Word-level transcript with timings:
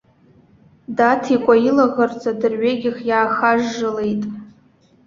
Даҭикәа 0.97 1.55
илаӷырӡ 1.67 2.21
адырҩегьых 2.31 2.97
иаахажжылеит. 3.09 4.21